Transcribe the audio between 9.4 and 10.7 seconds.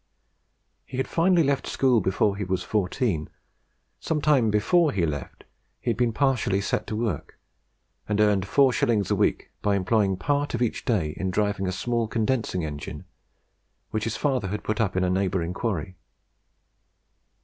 by employing a part of